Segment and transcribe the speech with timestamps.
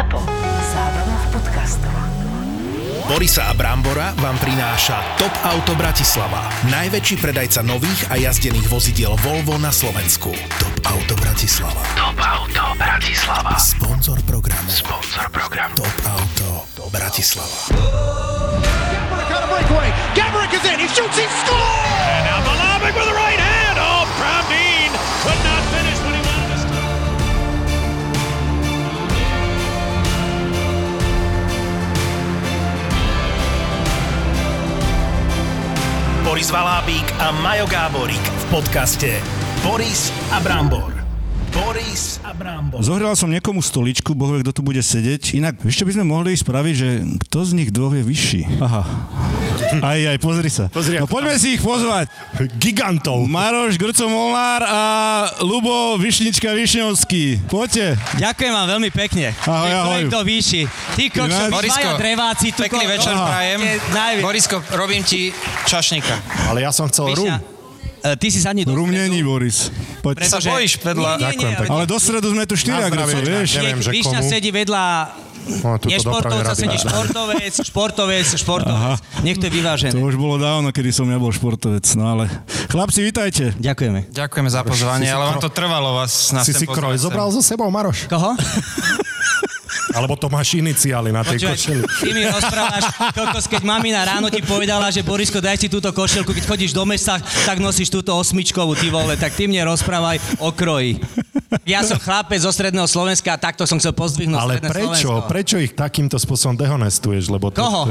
[0.00, 0.16] ZAPO.
[0.72, 1.92] Zábrná v podcastov.
[3.04, 6.48] Borisa a Brambora vám prináša Top Auto Bratislava.
[6.72, 10.32] Najväčší predajca nových a jazdených vozidiel Volvo na Slovensku.
[10.56, 11.84] Top Auto Bratislava.
[12.00, 13.60] Top Auto Bratislava.
[13.60, 14.72] Sponzor programu.
[14.72, 15.76] Sponzor programu.
[15.76, 17.76] Top Auto Bratislava.
[20.16, 20.80] Gabrick is in.
[20.80, 21.20] He shoots.
[21.20, 22.08] He scores.
[22.08, 23.76] And now Malavik with the right hand.
[23.76, 24.90] Oh, Pravdeen
[25.20, 25.49] could not
[36.30, 39.18] Boris Valábík a Majo Gáborík v podcaste
[39.66, 40.94] Boris a Brambor.
[41.50, 42.78] Boris a Brambor.
[42.86, 45.34] Zohral som niekomu stoličku, boh kto tu bude sedieť.
[45.34, 48.62] Inak, čo by sme mohli spraviť, že kto z nich dvoch je vyšší?
[48.62, 48.86] Aha.
[49.78, 50.66] Aj, aj, pozri sa.
[50.66, 52.10] Pozri, no poďme si ich pozvať.
[52.58, 53.22] Gigantov.
[53.24, 54.80] Maroš Grco Molnár a
[55.40, 57.46] Lubo Višnička Višňovský.
[57.46, 57.94] Poďte.
[58.18, 59.30] Ďakujem vám veľmi pekne.
[59.40, 60.00] Ahoj, ahoj.
[60.10, 60.62] Kto výši.
[60.66, 62.46] Ty kokšo, Borisko, dreváci.
[62.50, 63.26] Tu Pekný ko- večer Aha.
[63.28, 63.58] prajem.
[63.60, 65.30] Je najvi- Borisko, robím ti
[65.64, 66.18] čašníka.
[66.50, 67.30] Ale ja som chcel rum.
[67.30, 67.36] Višňa,
[68.02, 69.70] e, Ty si sadni do Rum není, Boris.
[70.02, 70.26] Poď.
[70.26, 71.10] Sa Pretože- bojíš vedľa...
[71.14, 71.70] Nie, nie, Ďakujem nie, pekne.
[71.70, 73.50] Ale do stredu sme tu štyria, vieš?
[73.54, 74.24] neviem, že komu.
[74.26, 74.84] sedí vedľa
[75.50, 76.86] No, nešportovca, dopravy sedí rady.
[76.86, 78.98] športovec, športovec, športovec.
[79.26, 79.92] Nech to je vyvážené.
[79.92, 82.30] To už bolo dávno, kedy som ja bol športovec, no ale...
[82.70, 83.44] Chlapci, vitajte.
[83.58, 84.14] Ďakujeme.
[84.14, 87.26] Ďakujeme za pozvanie, si ale vám kro- to trvalo vás na Si si kroj zobral
[87.34, 88.06] so sebou, Maroš?
[88.06, 88.38] Koho?
[89.90, 91.82] Alebo to máš iniciály na tej Počúvaj, košeli?
[91.82, 96.30] ty mi rozprávaš, kokos, keď mamina ráno ti povedala, že Borisko, daj si túto košelku,
[96.30, 100.54] keď chodíš do mesta, tak nosíš túto osmičkovú, ty vole, tak ty mne rozprávaj o
[100.54, 101.02] kroji.
[101.66, 105.10] Ja som chlapec zo stredného Slovenska a takto som chcel pozdvihnúť Ale stredné prečo?
[105.10, 105.26] Slovensko.
[105.26, 107.26] Prečo ich takýmto spôsobom dehonestuješ?
[107.26, 107.90] Lebo to, Koho?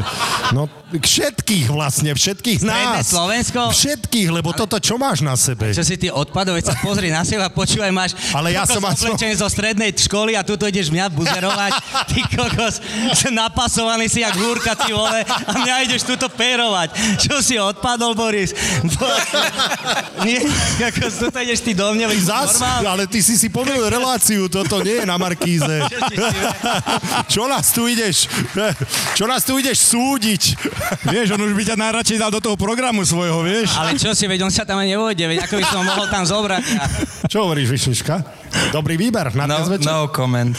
[0.56, 3.12] No, všetkých vlastne, všetkých Stredné nás.
[3.12, 3.76] Slovensko?
[3.76, 5.76] Všetkých, lebo toto čo máš na sebe?
[5.76, 9.36] Čo si ty odpadol, veď sa pozri na seba, počúvaj, máš Ale ja som oblečený
[9.36, 11.72] zo strednej školy a tu ideš mňa buzerovať,
[12.16, 12.80] ty kokos,
[13.28, 16.96] napasovaný si jak húrka, ty vole, a mňa ideš tuto pérovať.
[17.20, 18.56] Čo si odpadol, Boris?
[18.96, 19.20] Bo-
[20.26, 20.48] Nie,
[20.80, 25.02] kokos, tuto ideš ty do mňa, Zas, ale ty si si pomýlil reláciu, toto nie
[25.02, 25.84] je na Markíze.
[27.28, 28.26] Čo nás tu ideš,
[29.14, 30.42] čo nás tu ideš súdiť?
[31.06, 33.74] Vieš, on už by ťa najradšej dal do toho programu svojho, vieš?
[33.76, 36.08] Ale čo si, veď on sa tam ani nevojde, veď ako by som ho mohol
[36.08, 36.64] tam zobrať.
[36.78, 36.84] A...
[37.26, 38.22] Čo hovoríš, Višnička?
[38.70, 39.90] Dobrý výber na No, dnes večer.
[39.90, 40.54] no comment.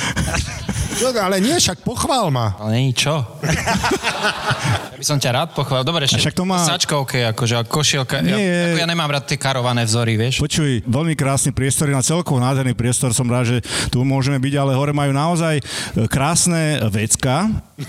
[0.98, 2.58] Čo, ale nie, však pochvál ma.
[2.58, 3.22] Ale není čo.
[5.00, 5.80] Ja by som ťa rád pochválil.
[5.82, 8.20] Dobre, ešte však to má- sačka OK, akože a košielka.
[8.20, 8.52] Ja, Nie.
[8.68, 10.36] ako ja nemám rád tie karované vzory, vieš.
[10.38, 14.76] Počuj, veľmi krásny priestor, na celkovo nádherný priestor, som rád, že tu môžeme byť, ale
[14.76, 15.62] hore majú naozaj e,
[16.04, 17.48] krásne vecka.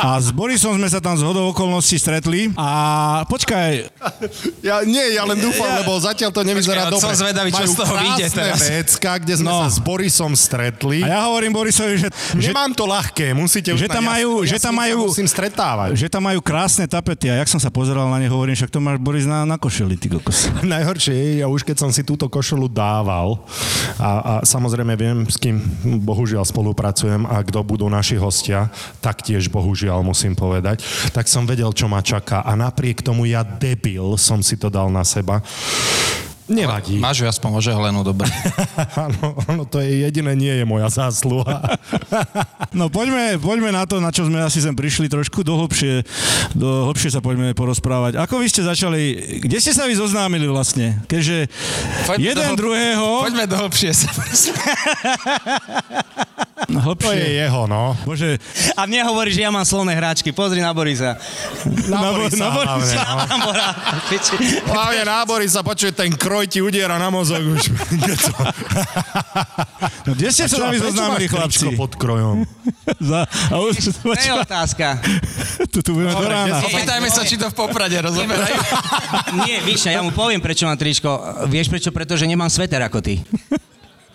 [0.00, 2.68] A s Borisom sme sa tam z hodou okolností stretli a
[3.26, 3.92] počkaj,
[4.66, 7.04] Ja, nie, ja len dúfam, lebo zatiaľ to nevyzerá Počkaj, dobre.
[7.04, 8.58] som zvedavý, čo Majú z toho vyjde teraz.
[8.62, 9.60] vecka, kde sme No.
[9.60, 11.02] sa s Borisom stretli.
[11.02, 14.48] a ja hovorím Borisovi, že, že, Nemám to ľahké, musíte že tam Ja- majú- ja
[14.48, 15.89] že tam majú- musím stretávať.
[15.94, 18.80] Že tam majú krásne tapety a jak som sa pozeral na ne, hovorím, však to
[18.82, 20.50] máš Boris na, na košeli, ty kokos.
[20.66, 23.42] Najhoršie je, ja už keď som si túto košelu dával
[23.98, 25.58] a, a samozrejme viem, s kým
[26.02, 28.70] bohužiaľ spolupracujem a kto budú naši hostia,
[29.02, 34.14] taktiež bohužiaľ musím povedať, tak som vedel, čo ma čaká a napriek tomu ja debil
[34.18, 35.42] som si to dal na seba.
[36.50, 36.98] Nevadí.
[36.98, 38.26] Máš ju aspoň ožehlenú, dobre.
[38.98, 41.62] Áno, áno, to je jediné, nie je moja zásluha.
[42.70, 46.06] No poďme, poďme na to, na čo sme asi sem prišli trošku do hlbšie,
[46.54, 48.14] do hlbšie sa poďme porozprávať.
[48.14, 51.02] Ako vy ste začali, kde ste sa vy zoznámili vlastne?
[51.10, 51.50] Keďže
[52.06, 53.58] Poďme jeden do hlb- druhého, Poďme do
[56.68, 57.08] hlbšie.
[57.08, 57.96] To je jeho, no.
[58.04, 58.36] bože,
[58.76, 61.16] a mne hovorí, že ja mám slovné hráčky, pozri na Borisa.
[61.88, 63.00] Na, Borisa na hlavne, Borisa.
[63.24, 63.68] Tambora,
[64.12, 64.34] piči.
[64.68, 67.72] Hlavne na Borisa, počuj, ten kroj ti udiera na mozog už.
[70.04, 71.72] no kde ste sa vy zoznámili, chlapci?
[71.76, 72.44] pod krojom?
[73.00, 75.00] Za, a už, To je otázka.
[75.72, 76.60] tu, tu budeme do rána.
[76.66, 78.56] Opýtajme sa, či to v Poprade rozoberajú.
[79.46, 81.08] Nie, víš, ja mu poviem, prečo mám tričko.
[81.48, 81.90] Vieš prečo?
[81.94, 83.22] Pretože nemám sveter ako ty.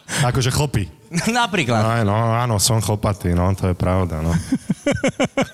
[0.05, 0.85] Akože chlpy.
[1.41, 1.81] Napríklad.
[1.81, 4.33] Aj, no, áno, som chlpatý, no, to je pravda, no.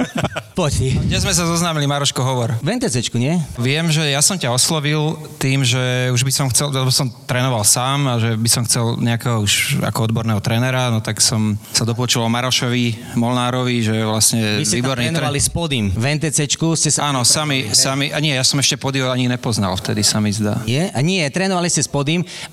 [0.61, 0.93] Poď ty.
[0.93, 2.53] Kde sme sa zoznámili, Maroško, hovor.
[2.61, 3.33] V NTCčku, nie?
[3.57, 7.65] Viem, že ja som ťa oslovil tým, že už by som chcel, lebo som trénoval
[7.65, 11.81] sám a že by som chcel nejakého už ako odborného trénera, no tak som sa
[11.81, 15.49] dopočul o Marošovi Molnárovi, že vlastne Vy ste tam výborný trénovali tréner.
[15.49, 15.83] s.
[15.97, 17.09] V NTCčku ste sa...
[17.09, 20.61] Áno, sami, sami, a nie, ja som ešte podio ani nepoznal, vtedy sa mi zdá.
[20.69, 20.93] Nie?
[20.93, 21.89] A nie, trénovali ste s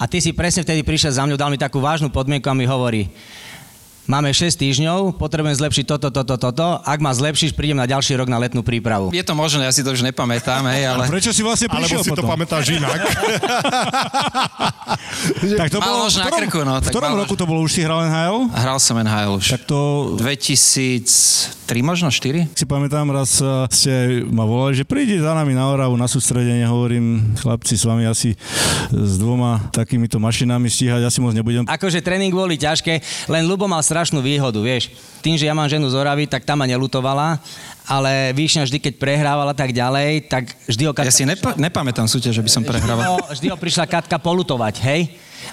[0.00, 2.64] a ty si presne vtedy prišiel za mňou, dal mi takú vážnu podmienku a mi
[2.64, 3.12] hovorí,
[4.08, 6.80] máme 6 týždňov, potrebujem zlepšiť toto, toto, toto.
[6.80, 9.12] Ak ma zlepšíš, prídem na ďalší rok na letnú prípravu.
[9.12, 11.04] Je to možné, ja si to už nepamätám, hej, ale...
[11.12, 12.32] Prečo si vlastne Alebo prišiel si to potom?
[12.32, 13.04] pamätáš inak.
[15.60, 17.60] tak to bolo, v na ktorom, krku, no, v tak ktorom mal roku to bolo?
[17.60, 18.48] Už si hral NHL?
[18.56, 19.60] Hral som NHL už.
[19.60, 19.80] Tak to
[20.16, 22.48] 2003 možno, 4?
[22.56, 23.44] si pamätám, raz
[23.76, 28.08] ste ma volali, že príde za nami na Oravu na sústredenie, hovorím, chlapci, s vami
[28.08, 28.32] asi
[28.88, 31.68] s dvoma takýmito mašinami stíhať, asi moc nebudem.
[31.68, 34.94] Akože tréning boli ťažké, len Lubo mal strašnú výhodu, vieš.
[35.18, 37.42] Tým, že ja mám ženu z Oravy, tak tá ma nelutovala,
[37.84, 42.38] ale Výšňa vždy, keď prehrávala tak ďalej, tak vždy ho Ja si nepa- nepamätám súťaž,
[42.38, 43.02] že by som prehrával.
[43.02, 45.00] Vždy ho, vždy ho prišla Katka polutovať, hej?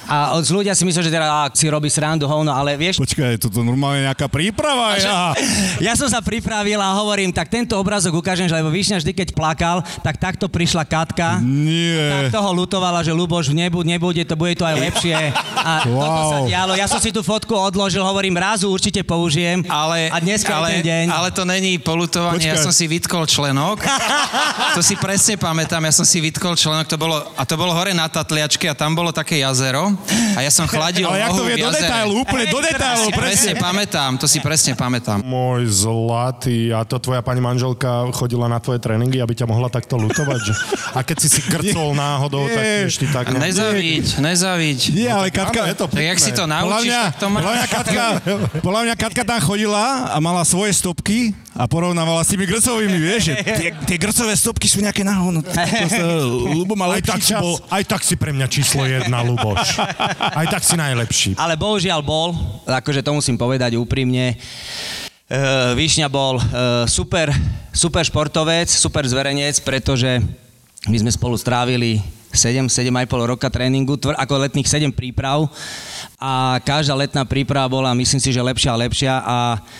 [0.06, 3.38] A od ľudia si mysleli, že teda á, si robí srandu, hovno, ale vieš, Počkaj,
[3.38, 4.98] toto normálne nejaká príprava.
[4.98, 5.32] Ja.
[5.88, 9.28] ja som sa pripravil a hovorím, tak tento obrázok ukážem, že lebo Výšňa vždy, keď
[9.38, 11.38] plakal, tak takto prišla Katka.
[11.42, 12.28] Nie.
[12.28, 15.16] Tak toho lutovala, že Luboš nebude, nebude, to bude to aj lepšie.
[15.56, 16.02] A wow.
[16.02, 16.48] toto sa Wow.
[16.50, 16.74] dialo.
[16.76, 19.55] Ja som si tú fotku odložil, hovorím, razu určite použijem.
[19.70, 21.06] Ale, a dneska ale, je ten deň.
[21.12, 22.66] ale to není polutovanie, ja Počkaj.
[22.66, 23.80] som si vytkol členok.
[24.76, 27.96] to si presne pamätám, ja som si vytkol členok, to bolo, a to bolo hore
[27.96, 29.94] na Tatliačke a tam bolo také jazero
[30.36, 33.12] a ja som chladil Ale jak to vie do detailu, úplne do To detailu, si
[33.14, 33.64] presne presne.
[33.64, 35.20] pamätám, to si presne pamätám.
[35.24, 39.96] Môj zlatý, a to tvoja pani manželka chodila na tvoje tréningy, aby ťa mohla takto
[40.00, 40.40] lutovať?
[40.42, 40.54] Že...
[40.96, 43.26] A keď si si krcol náhodou, tak tiež ty tak...
[43.30, 44.80] A nezaviť, nezaviť.
[44.96, 45.60] Nie, ale Katka...
[45.66, 47.38] Áno, je to Tak jak si to Podľa naučíš, mňa, tak to má...
[47.40, 48.04] podľa, mňa Katka,
[48.62, 53.30] podľa mňa Katka tam chodila a mala svoje stopky a porovnávala s tými grcovými, vieš,
[53.30, 55.46] že tie, tie grcové stopky sú nejaké náhodno.
[56.58, 57.46] Lubo mal Aj tak, si čas.
[57.46, 59.78] bol, aj tak si pre mňa číslo jedna, Luboš.
[60.18, 61.38] Aj tak si najlepší.
[61.38, 62.34] Ale bohužiaľ bol,
[62.66, 64.34] akože to musím povedať úprimne.
[65.26, 67.30] Uh, Výšňa bol uh, super,
[67.70, 70.22] super športovec, super zverejnec, pretože
[70.86, 71.98] my sme spolu strávili
[72.36, 72.92] 7, 7,5
[73.26, 75.48] roka tréningu, tvr, ako letných 7 príprav
[76.18, 79.38] a každá letná príprava bola, myslím si, že lepšia a lepšia a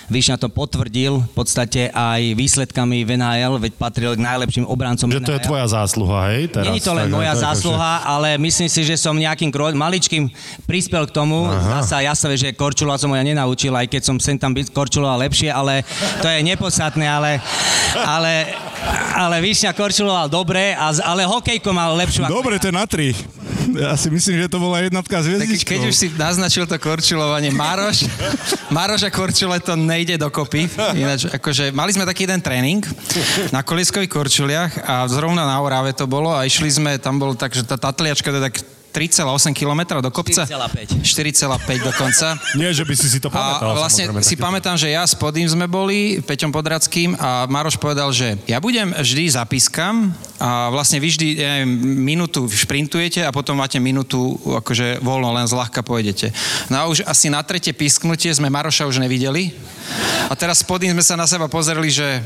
[0.08, 5.20] Výšňa to potvrdil v podstate aj výsledkami v NHL, veď patril k najlepším obrancom Že
[5.20, 5.46] to je NHL.
[5.46, 6.44] tvoja zásluha, hej?
[6.50, 9.72] Teraz, Není to len tak, moja je zásluha, ale myslím si, že som nejakým kro-
[9.72, 10.30] maličkým
[10.64, 11.48] prispel k tomu.
[11.48, 14.70] Zasa ja sa vie, že korčula som ja nenaučil, aj keď som sem tam by-
[14.70, 15.82] korčuloval lepšie, ale
[16.20, 17.42] to je nepodstatné, ale,
[17.98, 18.54] ale,
[19.12, 22.24] ale Výšňa korčuloval dobre, ale hokejko mal lepšiu.
[22.24, 23.10] ako Dobre, to je na tri.
[23.74, 25.66] Ja si myslím, že to bola jednotka s hviezdičkou.
[25.66, 28.06] keď už si naznačil to korčulovanie, Maroš,
[28.70, 30.70] Maroš a korčule to nejde dokopy.
[30.94, 32.86] Ináč, akože, mali sme taký jeden tréning
[33.50, 37.50] na koliskových korčuliach a zrovna na Orave to bolo a išli sme, tam bol tak,
[37.50, 38.56] že tá tatliačka to je tak
[38.96, 40.48] 3,8 km do kopca.
[40.48, 41.04] 4,5.
[41.04, 42.40] 4,5 dokonca.
[42.60, 43.76] Nie, že by si si to pamätal.
[43.76, 48.16] A vlastne si pamätám, že ja s Podým sme boli, Peťom Podradským a Maroš povedal,
[48.16, 51.76] že ja budem vždy zapískam a vlastne vy vždy ja neviem,
[52.08, 56.32] minútu šprintujete a potom máte minútu akože voľno, len zľahka pôjdete.
[56.72, 59.52] No a už asi na tretie písknutie sme Maroša už nevideli
[60.32, 62.24] a teraz Podým sme sa na seba pozreli, že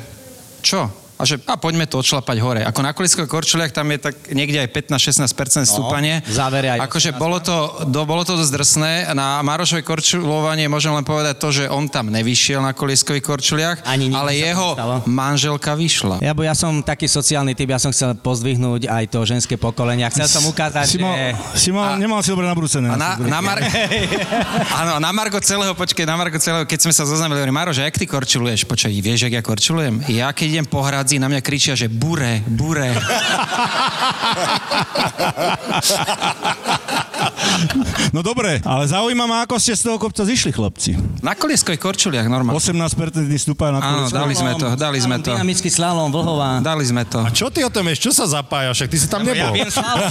[0.61, 0.85] čo?
[1.19, 2.61] A že a poďme to odšlapať hore.
[2.63, 6.23] Ako na koliskových korčuliach tam je tak niekde aj 15-16% stúpanie.
[6.23, 7.55] v závere aj Akože bolo to,
[7.91, 8.91] do, bolo to dosť drsné.
[9.11, 14.07] Na Marošovej korčulovanie môžem len povedať to, že on tam nevyšiel na koliskových korčuliach, Ani
[14.15, 14.95] ale jeho nestalo.
[15.11, 16.23] manželka vyšla.
[16.23, 20.07] Ja, bo ja som taký sociálny typ, ja som chcel pozdvihnúť aj to ženské pokolenie.
[20.07, 21.27] a Chcel som ukázať, si mal, že...
[21.59, 22.87] si mal, nemal si dobre nabrúsené.
[22.87, 23.59] A na, na, mar...
[24.87, 27.91] Áno, na Margo celého, počkej, na Margo celého, keď sme sa zoznamili, hovorím, Maroš, a
[27.91, 28.63] jak ty korčuluješ?
[28.63, 29.99] Počkaj, vieš, jak ja korčulujem?
[30.07, 32.93] Ja keď idem po hradzi, na mňa kričia, že bure, bure.
[38.09, 40.93] No dobre, ale zaujíma ma, ako ste z toho kopca zišli, chlapci.
[41.19, 42.55] Na koliskových korčuliach, normálne.
[42.55, 42.93] 18%
[43.35, 44.15] stúpa na Áno, kolesku.
[44.15, 45.29] dali sme to, dali sme to.
[45.31, 46.59] Dynamický slalom, Vlhová.
[46.59, 47.25] Dali sme to.
[47.31, 48.01] Čo ty o tom vieš?
[48.01, 48.79] Čo sa zapájaš?
[48.79, 49.53] Však ty si tam Ja nebol.
[49.55, 50.09] viem slalom.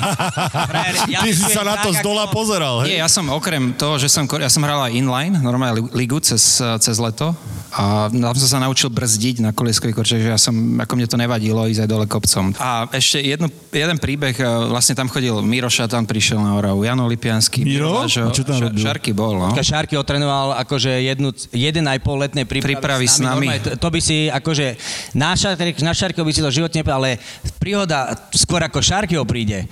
[1.09, 2.89] Ja Ty si sa na to z dola ako- pozeral, hej?
[2.91, 5.91] Nie, ja som okrem toho, že som, kor- ja som hral aj inline, normálne li-
[5.97, 7.33] ligu cez, cez leto
[7.71, 10.53] a tam som sa naučil brzdiť na koliskových korčach, že ja som,
[10.89, 12.57] ako mne to nevadilo ísť aj dole kopcom.
[12.57, 17.05] A ešte jednu, jeden príbeh, e, vlastne tam chodil Miroša, tam prišiel na Oravu, Jano
[17.05, 17.61] Lipiansky.
[17.61, 18.01] Miro?
[18.01, 18.81] A čo tam Ša- robil?
[18.81, 19.53] Šarky bol, no.
[19.53, 23.53] Šárky otrenoval akože jednu, jeden aj pol letnej prípravy, Prípravy s nami.
[23.53, 24.67] Normálne, To, to by si akože
[25.13, 27.21] na, šarky, na Šárkyho by si to životne ale
[27.61, 29.69] príhoda skôr ako Šárkyho príde.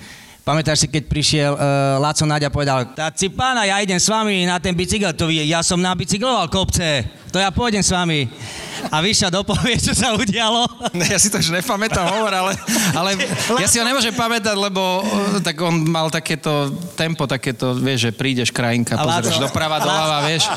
[0.47, 4.47] Pamätáš si, keď prišiel uh, Laco Naďa povedal, tak si pána, ja idem s vami
[4.47, 7.03] na ten bicykel, to vie, ja som nabicykloval kopce,
[7.35, 8.31] to ja pôjdem s vami.
[8.87, 10.63] A vyšla dopovie, čo sa udialo.
[11.03, 12.55] Ja si to už nepamätám hovor, ale,
[12.95, 13.19] ale
[13.59, 18.11] ja si ho nemôžem pamätať, lebo e, tak on mal takéto tempo, takéto, vieš, že
[18.15, 20.47] prídeš krajinka, A Láco- pozrieš doprava, doľava, vieš.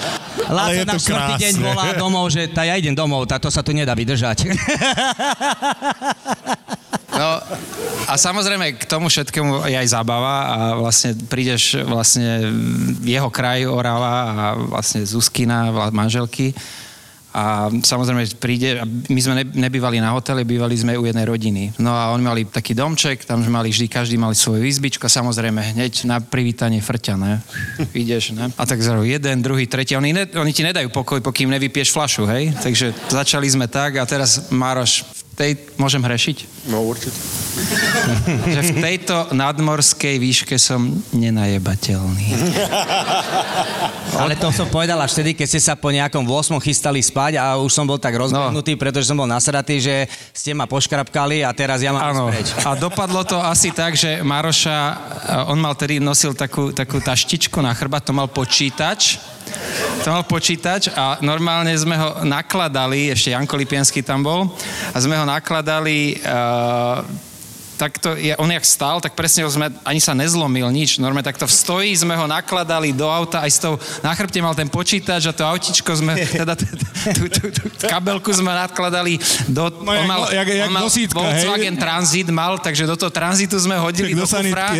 [0.46, 3.50] Laco je na to štvrtý deň volá domov, že tá ja idem domov, tá to
[3.50, 4.46] sa tu nedá vydržať.
[7.20, 7.36] No,
[8.08, 12.48] A samozrejme k tomu všetkému je aj zábava a vlastne prídeš vlastne
[13.04, 16.56] jeho kraj Orava a vlastne Zuzkina, manželky
[17.30, 21.78] a samozrejme príde, my sme ne- nebývali na hoteli, bývali sme u jednej rodiny.
[21.78, 25.78] No a oni mali taký domček, tam sme mali vždy, každý mali svoju izbičku samozrejme
[25.78, 27.38] hneď na privítanie frťa, ne?
[27.94, 28.50] Ideš, ne?
[28.58, 32.26] A tak zrazu jeden, druhý, tretí, oni, ne, oni ti nedajú pokoj, pokým nevypieš flašu,
[32.26, 32.50] hej?
[32.66, 36.68] Takže začali sme tak a teraz Mároš, v tej, môžem hrešiť?
[36.68, 37.16] No určite.
[38.54, 42.28] že v tejto nadmorskej výške som nenajebateľný.
[44.20, 47.56] Ale to som povedal až vtedy, keď ste sa po nejakom 8 chystali spať a
[47.56, 48.80] už som bol tak rozbehnutý, no.
[48.84, 50.04] pretože som bol nasratý, že
[50.36, 52.28] ste ma poškrapkali a teraz ja mám Áno.
[52.28, 52.48] ísť preč.
[52.68, 54.76] A dopadlo to asi tak, že Maroša,
[55.48, 59.16] on mal tedy, nosil takú, takú taštičku na chrbát, to mal počítač.
[60.04, 64.48] To mal počítač a normálne sme ho nakladali, ešte Janko Lipiansky tam bol,
[64.90, 67.29] a sme ho nakladali uh,
[67.80, 71.00] takto, je, on jak stál, tak presne ho sme, ani sa nezlomil nič.
[71.00, 74.52] Normálne takto v stoji sme ho nakladali do auta, aj s tou, na chrbte mal
[74.52, 76.68] ten počítač a to autičko sme, teda tú,
[77.32, 79.16] tú, tú kabelku sme nakladali
[79.48, 79.72] do...
[79.80, 81.80] No, jak no- jak- jak on mal nosítka, Volkswagen hej?
[81.86, 84.76] Transit mal, takže do toho tranzitu sme hodili do kufra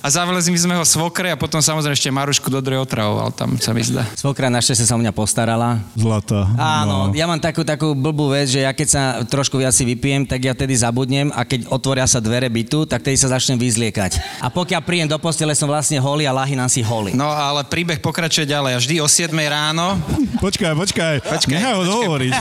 [0.00, 3.76] a zavelezli sme ho svokre a potom samozrejme ešte Marušku do Dre otravoval tam, sa
[3.76, 4.08] mi zdá.
[4.16, 5.84] Svokra našťastie sa o mňa postarala.
[5.92, 6.48] Zlata.
[6.56, 7.12] Áno, No.
[7.12, 10.40] ja mám takú, takú blbú vec, že ja keď sa trošku viac si vypijem, tak
[10.40, 14.22] ja tedy zabudnem a keď otvoria sa dvere bytu, tak tedy sa začnem vyzliekať.
[14.38, 17.10] A pokiaľ príjem do postele, som vlastne holý a lahynám si holý.
[17.18, 18.72] No ale príbeh pokračuje ďalej.
[18.74, 19.98] A vždy o 7 ráno
[20.40, 21.14] Počkaj, počkaj.
[21.20, 22.32] Počkaj, Nechaj ho dohovoriť.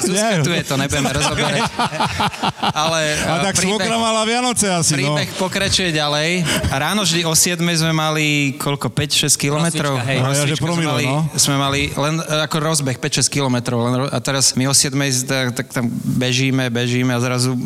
[0.00, 1.60] Zuzka tu je, to nebudeme rozoberať.
[2.72, 5.16] Ale A eh, tak svokra mala Vianoce asi, no.
[5.16, 6.44] príbeh pokračuje ďalej.
[6.72, 8.92] Ráno vždy o 7 sme mali koľko?
[8.92, 9.96] 5-6 kilometrov?
[10.02, 10.18] Hej.
[10.20, 11.20] No, ja, že promile, sme mali, no.
[11.36, 13.78] sme mali len eh, ako rozbeh 5-6 kilometrov.
[13.84, 17.56] len A teraz my o 7 tak, tak tam bežíme, bežíme a zrazu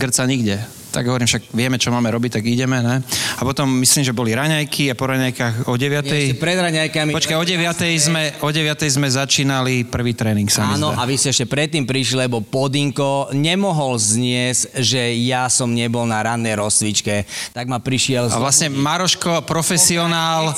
[0.00, 0.58] grca nikde.
[0.90, 2.98] Tak hovorím, však vieme, čo máme robiť, tak ideme, ne?
[3.38, 6.10] A potom myslím, že boli raňajky a po raňajkách o 9.
[6.10, 7.14] Nie, pred raňajkami.
[7.14, 7.62] Počkaj, o 9.
[8.02, 8.74] sme, o 9.
[8.90, 13.94] sme začínali prvý tréning, sa Áno, a vy ste ešte predtým prišli, lebo Podinko nemohol
[13.96, 17.22] zniesť, že ja som nebol na rannej rozcvičke.
[17.54, 18.26] Tak ma prišiel...
[18.26, 20.50] A vlastne Maroško, profesionál,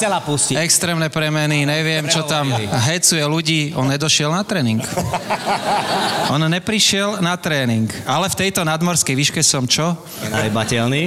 [0.57, 2.49] extrémne premeny, neviem, čo tam
[2.89, 4.81] hecuje ľudí, on nedošiel na tréning.
[6.33, 7.93] On neprišiel na tréning.
[8.09, 9.93] Ale v tejto nadmorskej výške som čo?
[10.31, 11.03] Najbateľný.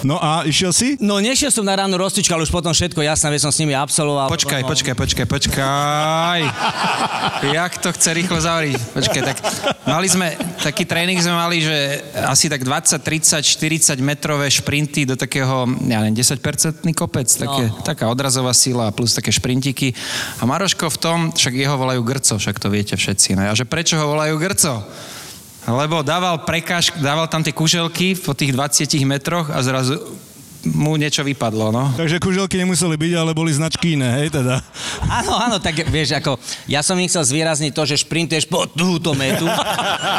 [0.00, 0.96] No a išiel si?
[0.96, 3.76] No nešiel som na ránu rozcvičku, ale už potom všetko jasné, veď som s nimi
[3.76, 4.32] absolvoval.
[4.32, 6.40] Počkaj, Potom- počkaj, počkaj, počkaj.
[7.52, 8.76] Jak to chce rýchlo zavriť?
[8.96, 9.36] Počkaj, tak
[9.84, 15.20] mali sme, taký tréning sme mali, že asi tak 20, 30, 40 metrové šprinty do
[15.20, 17.84] takého, ja neviem, 10-percentný kopec, také, No.
[17.84, 19.92] taká odrazová sila plus také šprintiky.
[20.40, 23.36] A Maroško v tom, však jeho volajú Grco, však to viete všetci.
[23.36, 23.50] Ne?
[23.50, 24.80] A že prečo ho volajú Grco?
[25.76, 29.98] Lebo dával prekáž, dával tam tie kuželky po tých 20 metroch a zrazu
[30.64, 31.88] mu niečo vypadlo, no.
[31.96, 34.60] Takže kuželky nemuseli byť, ale boli značky iné, hej teda.
[35.08, 36.36] Áno, áno, tak vieš, ako,
[36.68, 39.48] ja som im chcel zvýrazniť to, že šprintuješ po túto metu,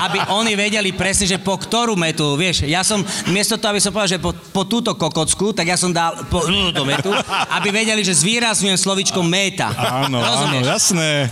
[0.10, 3.93] aby oni vedeli presne, že po ktorú metu, vieš, ja som, miesto toho, aby som
[3.93, 7.13] povedal, že po, po túto kokocku, tak ja som dal po túto metu,
[7.53, 9.70] aby vedeli, že zvýrazňujem slovičko meta.
[9.77, 10.65] Áno, áno, Rozumieš?
[10.65, 11.29] jasné.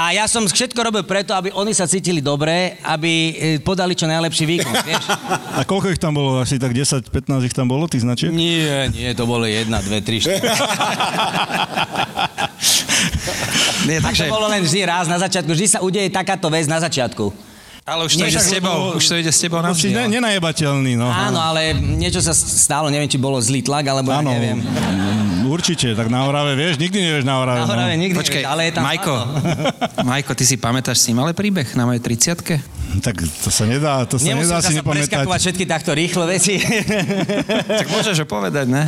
[0.00, 4.08] A ja som všetko robil preto, aby oni sa cítili dobre, aby e, podali čo
[4.08, 5.04] najlepší výkon, vieš.
[5.52, 6.40] A koľko ich tam bolo?
[6.40, 7.12] Asi tak 10-15
[7.44, 8.32] ich tam bolo, tých značiek?
[8.32, 10.40] Nie, nie, to bolo jedna, dve, tri, štyri.
[13.80, 15.52] Nie, Tak takže, to bolo len vždy raz na začiatku.
[15.52, 17.49] Vždy sa udeje takáto vec na začiatku.
[17.82, 20.92] Ale už to ide s tebou, už to ide s tebou No, ne, ale- nenajebateľný,
[20.94, 21.08] no.
[21.08, 24.60] Áno, ale niečo sa stalo, neviem, či bolo zlý tlak, alebo ja Áno, neviem.
[24.62, 27.60] mm, určite, tak na Orave, vieš, nikdy nevieš na Orave.
[27.60, 28.02] Na Horave no.
[28.04, 29.14] nikdy Počkej, nevieš, ale je tam Majko.
[30.10, 34.18] Majko, ty si pamätáš si malé príbeh na mojej 30 Tak to sa nedá, to
[34.18, 34.94] sa Nemusím nedá si nepamätať.
[35.10, 36.58] preskakovať všetky takto rýchlo veci.
[37.80, 38.86] Tak môžeš ho povedať, ne?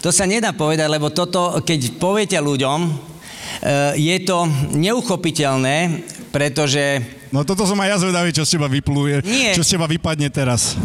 [0.00, 6.00] to sa nedá povedať, lebo toto, keď poviete ľuďom, eh, je to neuchopiteľné,
[6.30, 7.02] pretože
[7.32, 9.56] No toto som aj ja zvedavý, čo z teba vypluje, Nie.
[9.56, 10.76] čo z teba vypadne teraz.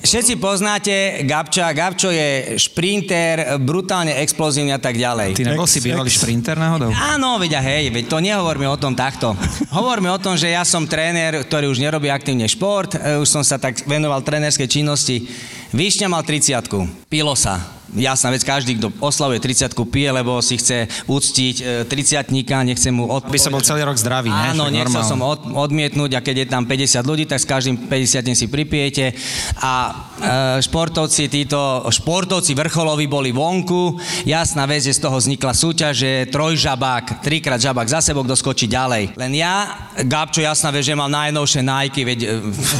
[0.00, 1.72] všetci poznáte Gabča.
[1.76, 5.36] Gabčo je šprinter, brutálne explozívny a tak ďalej.
[5.36, 6.88] Ty nebol si bývalý šprinter náhodou?
[6.92, 9.32] Áno, veď a hej, veď to nehovorme o tom takto.
[9.72, 13.44] Hovorme o tom, že ja som tréner, ktorý už nerobí aktívne šport, e, už som
[13.44, 15.24] sa tak venoval trénerskej činnosti.
[15.72, 17.73] Výšňa mal 30 pilo sa.
[17.94, 22.34] Jasná vec, každý, kto oslavuje 30 pije, lebo si chce uctiť 30
[22.66, 23.22] nechce mu od...
[23.30, 24.50] By som bol celý rok zdravý, ne?
[24.52, 28.34] Áno, nechcel som od, odmietnúť a keď je tam 50 ľudí, tak s každým 50
[28.34, 29.14] si pripijete
[29.62, 30.13] a e,
[30.60, 33.98] športovci, títo športovci vrcholoví boli vonku.
[34.22, 38.70] Jasná vec, že z toho vznikla súťaž, že trojžabák, trikrát žabák za sebou, kto skočí
[38.70, 39.18] ďalej.
[39.18, 42.28] Len ja, Gabčo, jasná vec, že mám najnovšie Nike, veď e,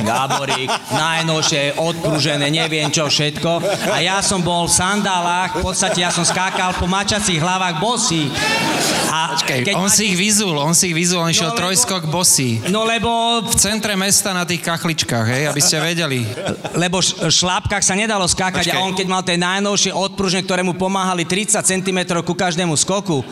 [0.02, 3.50] Gáborík, najnovšie odpružené, neviem čo všetko.
[3.90, 8.30] A ja som bol v sandálach, v podstate ja som skákal po mačacích hlavách bosí.
[9.14, 12.58] A Keď on si ich vyzul, on si ich vyzul, on išiel lebo- trojskok bosý.
[12.70, 16.26] No lebo V centre mesta na tých kachličkách, hej, aby ste vedeli.
[16.74, 16.98] lebo
[17.30, 18.76] šlápkach sa nedalo skákať Počkaj.
[18.76, 23.24] a on keď mal tie najnovšie odpružne, ktoré mu pomáhali 30 cm ku každému skoku,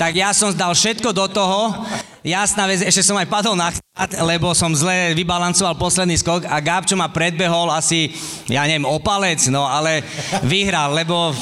[0.00, 1.84] tak ja som dal všetko do toho,
[2.24, 6.56] Jasná vec, ešte som aj padol na chrbát, lebo som zle vybalancoval posledný skok a
[6.56, 8.16] Gabčo ma predbehol asi,
[8.48, 10.00] ja neviem, opalec, no ale
[10.40, 11.36] vyhral, lebo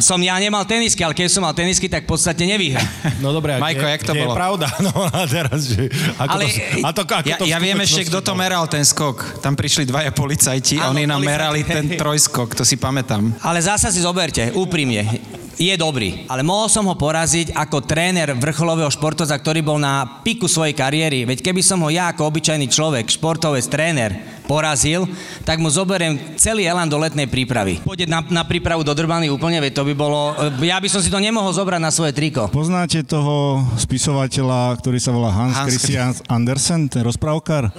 [0.00, 2.80] som ja nemal tenisky, ale keď som mal tenisky, tak v podstate nevyhral.
[3.20, 4.32] No dobré, Majko, kde- jak to kde bolo?
[4.32, 4.66] je pravda?
[4.88, 5.92] No a teraz, že...
[6.16, 8.88] Ako Ale- to, a to, ako Ja, to ja viem ešte, kto to meral, ten
[8.88, 9.44] skok.
[9.44, 11.28] Tam prišli dvaja policajti a oni nám policajti.
[11.28, 13.36] merali ten trojskok, to si pamätám.
[13.44, 15.12] Ale zasa si zoberte, úprimne,
[15.58, 16.24] je dobrý.
[16.28, 21.24] Ale mohol som ho poraziť ako tréner vrcholového športovca, ktorý bol na piku svojej kariéry.
[21.28, 25.06] Veď keby som ho ja ako obyčajný človek, športovec, tréner porazil,
[25.46, 27.78] tak mu zoberiem celý elan do letnej prípravy.
[27.82, 30.34] Pôjde na, na prípravu do Drbany úplne, veď to by bolo...
[30.62, 32.50] Ja by som si to nemohol zobrať na svoje triko.
[32.50, 37.70] Poznáte toho spisovateľa, ktorý sa volá Hans, Hans Christian Andersen, ten rozprávkar?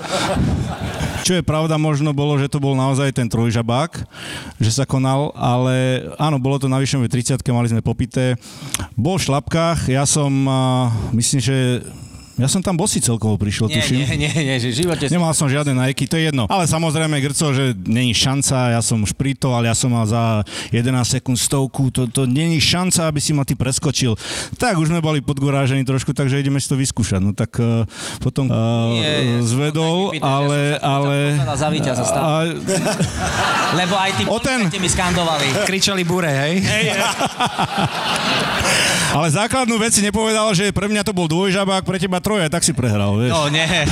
[1.24, 3.96] Čo je pravda, možno bolo, že to bol naozaj ten trojžabák,
[4.60, 8.36] že sa konal, ale áno, bolo to na vyššom 30 mali sme popité.
[9.00, 10.28] Bol v šlapkách, ja som,
[11.16, 11.58] myslím, že
[12.34, 13.98] ja som tam bosý celkovo prišiel, Nie, tuším.
[14.02, 15.06] nie, nie, nie, že v živote...
[15.06, 16.50] Nemal som žiadne Nike, to je jedno.
[16.50, 20.42] Ale samozrejme, Grco, že není šanca, ja som špritoval, ja som mal za
[20.74, 20.82] 11
[21.22, 24.18] sekúnd stovku, to, to není šanca, aby si ma ty preskočil.
[24.58, 27.22] Tak už sme boli podgorážení trošku, takže ideme si to vyskúšať.
[27.22, 27.86] No tak uh,
[28.18, 30.60] potom uh, Nie, zvedol, pýtaš, ale...
[30.82, 32.50] ale pokladal za víťaza a,
[33.80, 35.70] Lebo aj tí O ten- mi skandovali.
[35.70, 36.54] Kričali bure, hej?
[39.18, 42.64] ale základnú vec si nepovedal, že pre mňa to bol dvojžabák, pre teba troje, tak
[42.64, 43.36] si prehral, vieš.
[43.36, 43.68] No, nie.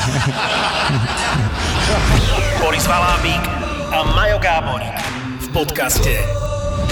[2.63, 3.43] Boris Valábík
[3.91, 4.95] a Majo Gáborík
[5.43, 6.15] v podcaste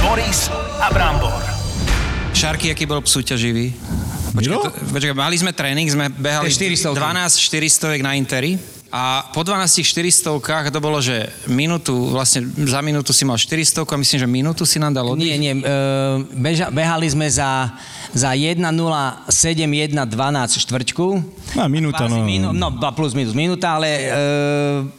[0.04, 0.52] Boris
[0.84, 1.40] a Brambor.
[2.36, 3.72] Šarky, aký bol súťaživý?
[4.36, 6.94] Počkaj, to, počkaj, mali sme tréning, sme behali Tie 400.
[6.94, 10.34] 12 400 na Interi a po 12 400
[10.74, 14.82] to bolo, že minútu, vlastne za minútu si mal 400 a myslím, že minútu si
[14.82, 15.30] nám dal oddych.
[15.30, 15.74] Nie, nie, e,
[16.34, 17.70] beža, behali sme za,
[18.18, 19.94] za 1.07.1.12
[20.66, 21.06] štvrťku.
[21.54, 22.26] No, minúta, no.
[22.26, 24.02] Minú, no, ba- plus minus minúta, ale e,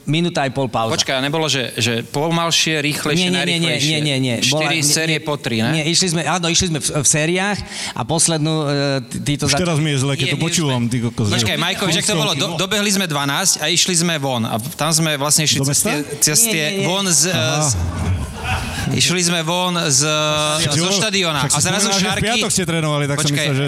[0.07, 0.95] minúta aj pol pauza.
[0.95, 4.37] Počkaj, a nebolo, že, že pomalšie, rýchlejšie, nie, nie, nie, nie, nie, nie, nie.
[4.39, 5.71] 4 Bola- série nie, po 3, ne?
[5.83, 7.59] Nie, išli sme, áno, išli sme v, v sériách
[7.95, 8.69] a poslednú e,
[9.11, 9.47] tí- títo...
[9.51, 11.27] Už teraz mi je zle, keď to počúvam, ty kokos.
[11.31, 14.45] Počkaj, Majko, že to bolo, do, dobehli sme 12 a išli sme von.
[14.45, 16.87] A tam sme vlastne išli cez tie, cez tie nie, nie.
[16.87, 17.33] von z...
[17.33, 17.69] z
[18.91, 20.03] Išli sme von z,
[20.75, 21.47] zo štadiona.
[21.47, 22.27] A zrazu v Šarky...
[22.27, 23.67] piatok ste trénovali, tak som myslel, že...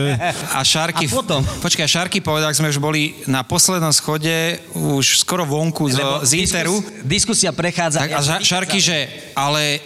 [0.50, 1.06] A Šarky...
[1.06, 1.40] A potom?
[1.62, 6.42] Počkaj, Šarky povedal, ak sme už boli na poslednom schode, už skoro vonku zo, z
[6.42, 6.82] Interu.
[7.06, 8.02] Diskus, diskusia prechádza...
[8.02, 9.06] Tak a Ža- Šarky, že
[9.38, 9.78] ale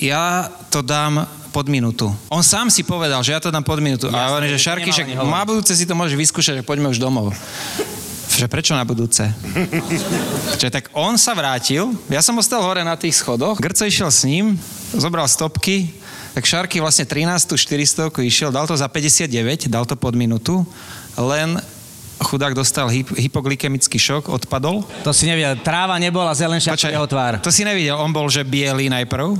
[0.00, 2.08] ja to dám pod minútu.
[2.32, 4.08] On sám si povedal, že ja to dám pod minútu.
[4.08, 7.34] a hovorím, že Šarky, že má budúce si to môžeš vyskúšať, že poďme už domov.
[8.36, 9.24] Že prečo na budúce?
[10.60, 14.28] Čiže tak on sa vrátil, ja som ostal hore na tých schodoch, Grco išiel s
[14.28, 14.60] ním,
[14.92, 15.88] zobral stopky,
[16.36, 17.56] tak Šarky vlastne 13.
[17.56, 20.68] 400 išiel, dal to za 59, dal to pod minútu,
[21.16, 21.56] len
[22.20, 24.84] chudák dostal hyp- hypoglykemický šok, odpadol.
[25.04, 27.40] To si nevedel, tráva nebola, zelen Počkaj, jeho tvár.
[27.40, 29.32] To si nevidel, on bol, že biely najprv.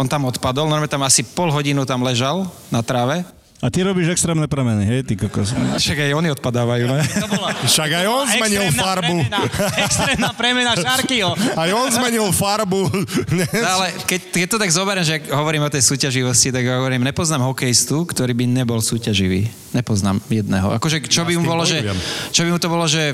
[0.00, 3.20] On tam odpadol, normálne tam asi pol hodinu tam ležal na tráve.
[3.60, 5.52] A ty robíš extrémne premeny, hej, ty kokos.
[5.52, 7.04] Však aj oni odpadávajú, ne?
[7.04, 9.16] To bola Však aj on zmenil extrémna farbu.
[9.20, 9.40] Premena,
[9.84, 11.30] extrémna premena Šarkyho.
[11.60, 12.88] Aj on zmenil farbu.
[13.36, 17.44] No, ale keď, keď to tak zoberiem, že hovorím o tej súťaživosti, tak hovorím, nepoznám
[17.52, 19.52] hokejistu, ktorý by nebol súťaživý.
[19.76, 20.72] Nepoznám jedného.
[20.80, 21.84] Akože, čo by mu bolo, že,
[22.32, 23.12] čo by mu to bolo, že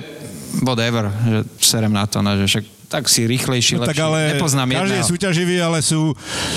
[0.62, 3.90] whatever, že serem na to, no, že však tak si rýchlejší, No, lepší.
[3.92, 5.10] tak ale Nepoznám každý je jedného.
[5.10, 6.00] súťaživý, ale sú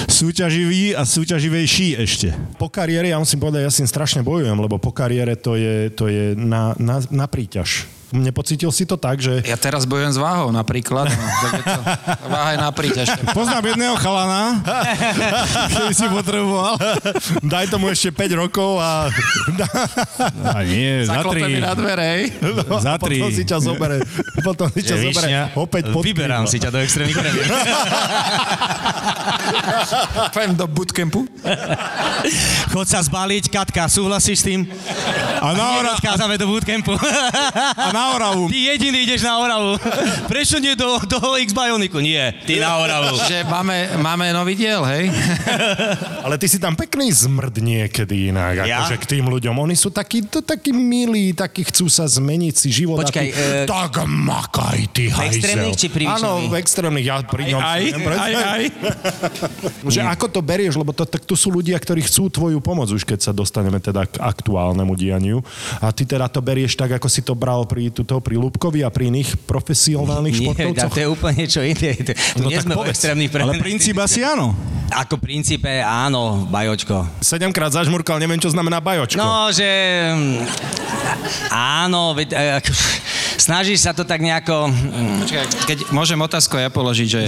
[0.05, 2.29] súťaživí a súťaživejší ešte.
[2.55, 5.89] Po kariére, ja musím povedať, ja s tým strašne bojujem, lebo po kariére to je,
[5.89, 7.89] to je na, na, na príťaž.
[8.09, 11.05] Nepocítil si to tak, že Ja teraz bojujem s váhou napríklad.
[11.05, 11.25] No,
[11.61, 11.81] to,
[12.25, 13.07] váha je na príťaž.
[13.31, 14.65] Poznám jedného chalana,
[15.69, 16.73] ktorý si potreboval.
[17.45, 19.13] daj tomu ešte 5 rokov a,
[20.41, 21.61] A nie, za Zaklope tri.
[21.61, 23.37] na dvere, no, Za a potom tri.
[23.37, 24.01] si ťa zobere,
[24.41, 27.45] potom si ťa zobere opäť pod Vyberám si ťa do extrémnych premien.
[30.33, 31.29] Pojem do bootcampu.
[32.73, 34.65] Chod sa zbaliť, Katka, súhlasíš s tým?
[35.39, 35.93] A na, hora,
[36.37, 36.93] do bootcampu.
[37.75, 38.47] a na na Oravu.
[38.47, 39.75] Ty jediný ideš na Oravu.
[40.31, 41.99] Prečo nie do, do X-Bioniku?
[41.99, 43.19] Nie, ty na Oravu.
[43.27, 45.11] Že máme, máme nový diel, hej?
[46.25, 48.83] Ale ty si tam pekný zmrd niekedy inak, Ja?
[48.83, 49.51] akože k tým ľuďom.
[49.59, 53.03] Oni sú takí, to, takí milí, takí chcú sa zmeniť si život.
[53.03, 55.35] Počkaj, a ty, e, tak makaj, ty hajzel.
[55.35, 58.35] extrémnych či pri Áno, v extrémnych, ja pri ňom aj, predstaviť.
[58.39, 58.63] aj, aj.
[59.93, 63.03] Že ako to berieš, lebo to, tak tu sú ľudia, ktorí chcú tvoju pomoc, už
[63.03, 65.37] keď sa dostaneme teda k aktuálnemu dianiu.
[65.81, 68.89] A ty teda to berieš tak, ako si to bral pri, tuto, pri Lúbkovi a
[68.89, 70.91] pri iných profesionálnych Nie, športovcoch?
[70.93, 71.91] to je úplne niečo iné.
[72.37, 73.01] Tu No nie tak sme povedz.
[73.05, 74.53] Ale princíp asi áno.
[74.89, 77.21] Ako princípe, áno, bajočko.
[77.21, 79.21] Sedemkrát zažmurkal, neviem, čo znamená bajočko.
[79.21, 79.69] No, že...
[81.53, 82.73] Áno, veď, e, ak-
[83.49, 84.69] snažíš sa to tak nejako...
[84.69, 87.21] mm, Počkaj, keď môžem otázku ja položiť, že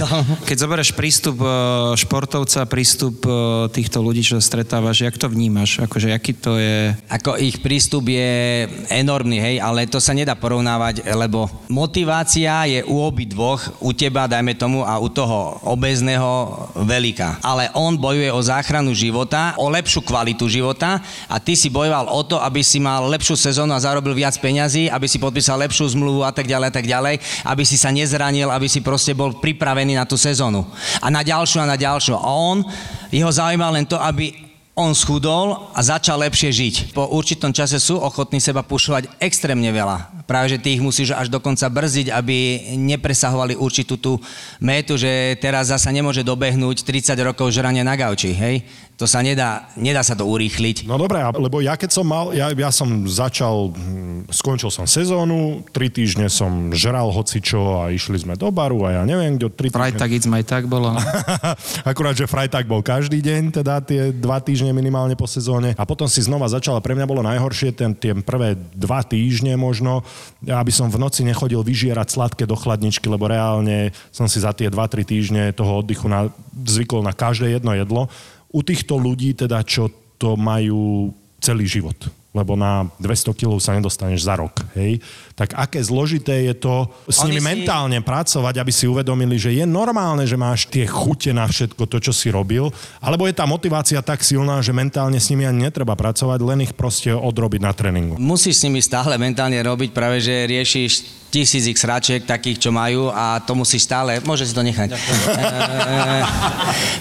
[0.46, 1.50] keď zoberieš prístup e,
[1.98, 5.82] športovca, prístup e, týchto ľudí, čo stretávaš, jak to vnímaš?
[5.82, 6.94] Akože, aký to je...
[7.10, 13.02] Ako ich prístup je enormný, hej, ale to sa nedá porovnávať, lebo motivácia je u
[13.02, 17.42] obi dvoch, u teba, dajme tomu, a u toho obezného veľká.
[17.42, 22.22] Ale on bojuje o záchranu života, o lepšiu kvalitu života a ty si bojoval o
[22.22, 26.11] to, aby si mal lepšiu sezónu a zarobil viac peňazí, aby si podpísal lepšiu zmluvu
[26.20, 27.14] a tak ďalej a tak ďalej,
[27.48, 30.68] aby si sa nezranil, aby si proste bol pripravený na tú sezónu.
[31.00, 32.12] A na ďalšiu a na ďalšiu.
[32.20, 32.60] A on,
[33.08, 36.74] jeho zaujíma len to, aby on schudol a začal lepšie žiť.
[36.96, 40.24] Po určitom čase sú ochotní seba pušovať extrémne veľa.
[40.24, 44.16] Práve, že ty ich musíš až dokonca brzdiť, aby nepresahovali určitú tú
[44.64, 48.64] métu, že teraz zasa nemôže dobehnúť 30 rokov žrania na gauči, hej?
[49.02, 50.86] To sa nedá, nedá sa to urýchliť.
[50.86, 54.86] No dobre, a- lebo ja keď som mal, ja, ja som začal, hm, skončil som
[54.86, 59.50] sezónu, tri týždne som žral hocičo a išli sme do baru a ja neviem, kto
[59.50, 59.98] tri týždne...
[59.98, 60.94] Freitag, it's my tak bolo.
[61.90, 65.74] Akurát, že Freitag bol každý deň, teda tie dva týždne minimálne po sezóne.
[65.74, 69.58] A potom si znova začal a pre mňa bolo najhoršie ten, tie prvé dva týždne
[69.58, 70.06] možno,
[70.46, 74.70] aby som v noci nechodil vyžierať sladké do chladničky, lebo reálne som si za tie
[74.70, 78.06] 2-3 týždne toho oddychu na, zvykol na každé jedno jedlo.
[78.52, 79.88] U týchto ľudí teda, čo
[80.20, 81.10] to majú
[81.42, 85.04] celý život lebo na 200 kg sa nedostaneš za rok, hej?
[85.32, 89.52] Tak aké zložité je to s Oni nimi si- mentálne pracovať, aby si uvedomili, že
[89.52, 93.44] je normálne, že máš tie chute na všetko to, čo si robil, alebo je tá
[93.44, 97.72] motivácia tak silná, že mentálne s nimi ani netreba pracovať, len ich proste odrobiť na
[97.72, 98.16] tréningu.
[98.16, 100.92] Musíš s nimi stále mentálne robiť, práve že riešiš
[101.28, 104.92] tisíc x hračiek takých, čo majú a to musíš stále, môže si to nechať.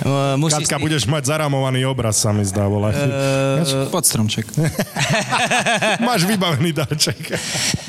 [0.01, 2.91] Katka, si- budeš mať zaramovaný obraz, sa mi zdá, vole.
[3.87, 4.47] Pod stromček.
[6.07, 7.35] Máš vybavený dáček.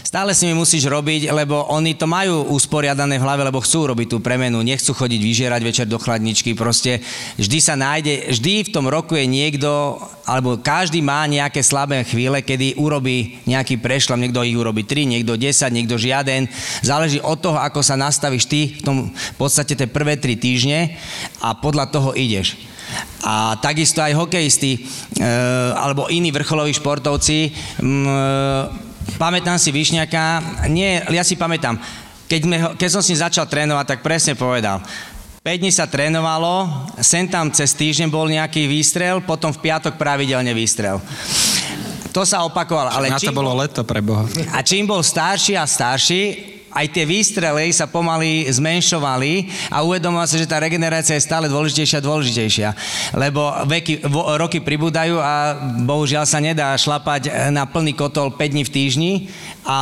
[0.02, 4.12] Stále s nimi musíš robiť, lebo oni to majú usporiadané v hlave, lebo chcú robiť
[4.12, 7.00] tú premenu, nechcú chodiť vyžierať večer do chladničky, proste
[7.40, 9.96] vždy sa nájde, vždy v tom roku je niekto,
[10.28, 15.32] alebo každý má nejaké slabé chvíle, kedy urobí nejaký prešlam, niekto ich urobí 3, niekto
[15.38, 16.44] 10, niekto žiaden.
[16.84, 20.92] Záleží od toho, ako sa nastavíš ty v tom v podstate tie prvé 3 týždne
[21.40, 22.71] a podľa toho ideš.
[23.22, 24.80] A takisto aj hokejisti, e,
[25.78, 27.50] alebo iní vrcholoví športovci, e,
[29.18, 30.24] pamätám si Višňaka,
[30.68, 31.78] nie, ja si pamätám,
[32.26, 34.82] keď, me, keď som s ním začal trénovať, tak presne povedal,
[35.42, 36.70] 5 dní sa trénovalo,
[37.02, 41.02] sem tam cez týždeň bol nejaký výstrel, potom v piatok pravidelne výstrel.
[42.14, 44.28] To sa opakovalo, ale Na to bolo leto pre Boha.
[44.54, 50.40] a čím bol starší a starší, aj tie výstrely sa pomaly zmenšovali a uvedomoval sa,
[50.40, 52.68] že tá regenerácia je stále dôležitejšia a dôležitejšia.
[53.12, 58.62] Lebo veky, vo, roky pribúdajú a bohužiaľ sa nedá šlapať na plný kotol 5 dní
[58.64, 59.12] v týždni
[59.68, 59.78] a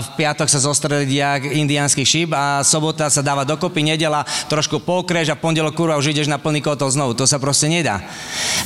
[0.00, 5.30] v piatok sa zostreliť jak indiánsky šíp a sobota sa dáva dokopy, nedela trošku pokreš
[5.30, 7.12] a pondelok kurva už ideš na plný kotol znovu.
[7.14, 8.00] To sa proste nedá.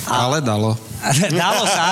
[0.06, 0.78] Ale dalo.
[1.36, 1.88] Dalo sa,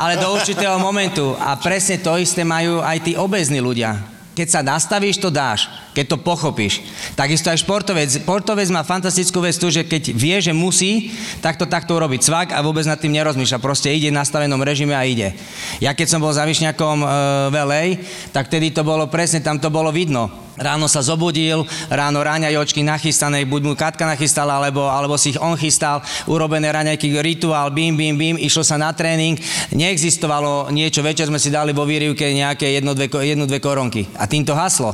[0.00, 1.36] ale do určitého momentu.
[1.36, 4.21] A presne to isté majú aj tí obezní ľudia.
[4.32, 5.68] Keď sa nastavíš, to dáš.
[5.92, 6.80] Keď to pochopíš.
[7.12, 8.08] Takisto aj športovec.
[8.24, 11.12] Športovec má fantastickú vec tu, že keď vie, že musí,
[11.44, 13.60] tak to takto urobiť cvak a vôbec nad tým nerozmýšľa.
[13.60, 15.36] Proste ide v nastavenom režime a ide.
[15.84, 17.06] Ja keď som bol za Višňakom e,
[17.52, 17.84] v LA,
[18.32, 20.41] tak tedy to bolo presne, tam to bolo vidno.
[20.52, 25.56] Ráno sa zobudil, ráno ráňajočky nachystané, buď mu Katka nachystala, alebo, alebo si ich on
[25.56, 29.40] chystal, urobené raňajky, rituál, bim, bim, bim, išlo sa na tréning,
[29.72, 34.28] neexistovalo niečo, večer sme si dali vo výrivke nejaké jedno, dve, jednu, dve koronky a
[34.28, 34.92] tým to haslo.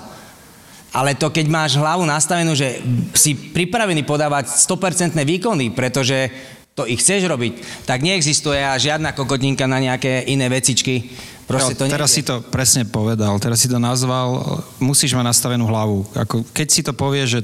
[0.95, 2.81] Ale to, keď máš hlavu nastavenú, že
[3.13, 6.33] si pripravený podávať 100% výkony, pretože
[6.79, 11.11] to ich chceš robiť, tak neexistuje žiadna kokotinka na nejaké iné vecičky.
[11.49, 12.21] Proste to teraz nejde.
[12.21, 16.05] si to presne povedal, teraz si to nazval, musíš mať nastavenú hlavu.
[16.13, 17.41] Ako, keď si to povie, že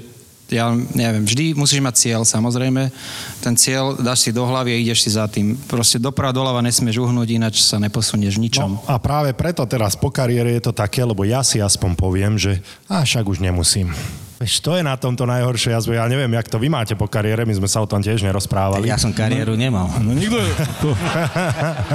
[0.53, 2.93] Ja neviem, vždy musíš mať cieľ, samozrejme.
[3.41, 5.57] Ten cieľ dáš si do hlavy a ideš si za tým.
[5.57, 8.77] Proste doprava, doľava nesmieš uhnúť, ináč sa neposunieš ničom.
[8.77, 12.37] No, a práve preto teraz po kariére je to také, lebo ja si aspoň poviem,
[12.37, 12.61] že
[12.93, 13.89] a však už nemusím.
[14.35, 15.71] Vieš, to je na tomto najhoršie.
[15.71, 18.21] Ja, ja neviem, jak to vy máte po kariére, my sme sa o tom tiež
[18.21, 18.85] nerozprávali.
[18.85, 19.87] Ja som kariéru nemal.
[19.99, 20.37] No nikto...
[20.83, 20.93] To,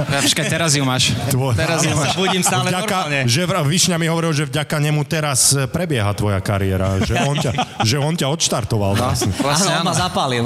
[0.08, 1.12] Ja, počkaj, teraz ju máš.
[1.28, 2.14] Tvoj- Teraz ju máš.
[2.14, 3.22] budím stále normálne.
[3.22, 7.14] Vďaka, že vra- Višňa mi hovoril, že vďaka nemu teraz e, prebieha tvoja kariéra, že
[7.20, 7.50] on ťa,
[7.82, 9.30] že on ťa odštartoval vlastne.
[9.36, 10.44] Vlastne Áno, on ma zapálil.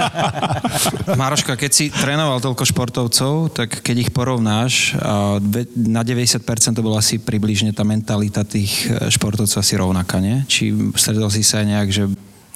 [1.14, 4.94] Maroška, keď si trénoval toľko športovcov, tak keď ich porovnáš,
[5.72, 6.40] na 90%
[6.72, 10.42] to bola asi približne tá mentalita tých e, športovcov asi rovnaká, nie?
[10.46, 12.04] Či stredol si sa nejak, že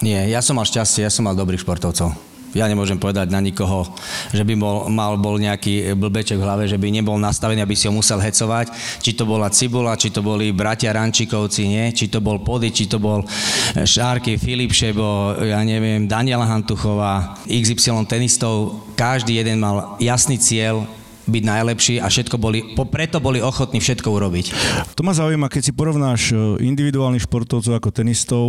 [0.03, 2.11] Nie, ja som mal šťastie, ja som mal dobrých športovcov.
[2.55, 3.83] Ja nemôžem povedať na nikoho,
[4.31, 7.87] že by bol, mal bol nejaký blbeček v hlave, že by nebol nastavený, aby si
[7.87, 8.71] ho musel hecovať.
[9.03, 11.91] Či to bola Cibula, či to boli bratia Rančikovci, nie?
[11.91, 13.27] Či to bol Pody, či to bol
[13.75, 18.87] Šárky, Filip Šebo, ja neviem, Daniela Hantuchová, XY tenistov.
[18.95, 20.87] Každý jeden mal jasný cieľ,
[21.25, 24.45] byť najlepší a všetko boli, preto boli ochotní všetko urobiť.
[24.93, 26.35] to ma zaujíma, keď si porovnáš e,
[26.65, 28.45] individuálnych športovcov ako tenistov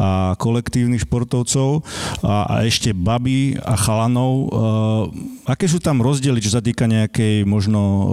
[0.00, 1.84] a kolektívnych športovcov
[2.24, 4.32] a, a ešte baby a chalanov.
[4.48, 5.04] Uh,
[5.44, 8.04] aké sú tam rozdiely, čo sa týka nejakej možno uh,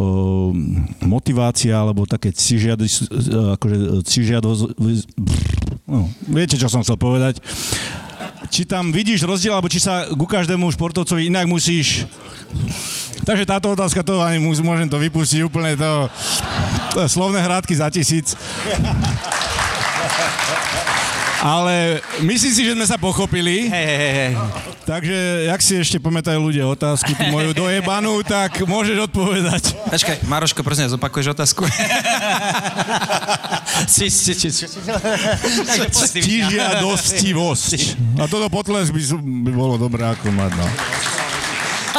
[1.04, 2.84] motivácia alebo také cižiado,
[3.56, 4.52] akože cižiado,
[5.88, 7.40] no, viete, čo som chcel povedať.
[8.50, 12.10] Či tam vidíš rozdiel, alebo či sa ku každému športovcovi inak musíš
[13.22, 16.10] Takže táto otázka, to ani môžem to vypustiť úplne, to,
[16.98, 18.34] to slovné hrádky za tisíc.
[21.42, 23.66] Ale myslím si, že sme sa pochopili.
[23.66, 24.32] Hej, hej, hej.
[24.86, 25.18] Takže,
[25.50, 29.74] jak si ešte pamätajú ľudia otázku, tú moju dojebanú, tak môžeš odpovedať.
[29.90, 31.66] Počkaj, Maroško, prosím, zopakuješ otázku.
[33.88, 34.68] Si, si, si, si.
[35.90, 37.80] Stížiadostivosť.
[38.20, 39.02] A toto potlesk by,
[39.48, 40.68] by bolo dobré ako mať, no.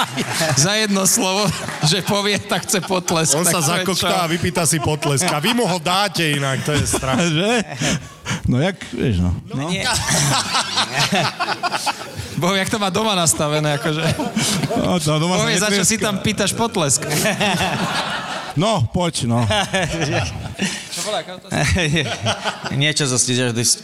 [0.65, 1.51] Za jedno slovo,
[1.85, 3.37] že povie, tak chce potlesk.
[3.37, 5.29] On sa to zakoktá a vypýta si potlesk.
[5.29, 7.21] A vy mu ho dáte inak, to je strach.
[7.33, 7.65] Že?
[8.47, 9.35] No jak, vieš, no.
[9.55, 9.71] no.
[9.71, 9.83] Nie.
[12.41, 14.03] Boh, jak to má doma nastavené, akože.
[14.79, 17.03] no to doma Povie, za čo si tam pýtaš potlesk.
[18.53, 19.49] No, poď, no.
[22.77, 23.17] Niečo so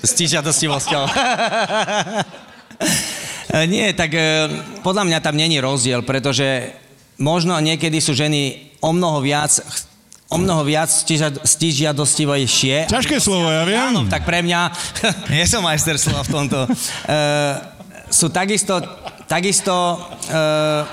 [0.04, 1.08] stížiadostivosťou.
[3.52, 4.48] E, Nie, tak e,
[4.84, 6.72] podľa mňa tam není rozdiel, pretože
[7.16, 9.58] možno niekedy sú ženy o mnoho viac
[10.28, 10.92] o mnoho viac
[11.40, 12.92] stížiadostivejšie.
[12.92, 13.80] Ťažké slovo, ja viem.
[13.80, 14.60] Áno, tak pre mňa,
[15.32, 17.16] nie som majster slova v tomto, e,
[18.12, 18.76] sú takisto,
[19.24, 19.72] takisto
[20.28, 20.84] e,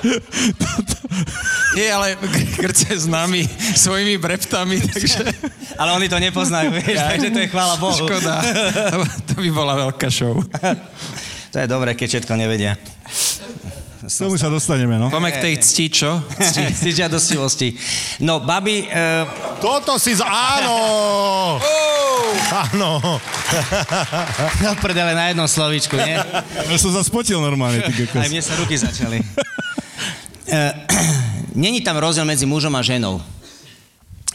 [1.76, 2.18] Nie, ale
[2.58, 3.46] krce s nami,
[3.78, 5.22] svojimi breptami, takže
[5.80, 7.96] ale oni to nepoznajú, vieš, takže to je chvála Bohu.
[7.96, 8.44] škoda.
[9.32, 10.36] To by bola veľká show.
[11.50, 12.76] To je dobré, keď všetko nevedia.
[14.00, 15.12] K tomu sa dostaneme, no.
[15.12, 16.24] Poďme k tej cti, čo?
[16.72, 17.76] Stížiadostivosti.
[18.24, 19.24] No, babi, e,
[19.60, 20.24] Toto si z...
[20.24, 20.76] Áno!
[22.48, 22.90] Áno.
[24.64, 26.16] no prdele na jednom slovíčku, nie?
[26.16, 28.24] Ja som sa spotil normálne, ty Aj kokos.
[28.24, 29.20] mne sa ruky začali.
[30.48, 30.60] E,
[31.60, 33.20] Není tam rozdiel medzi mužom a ženou.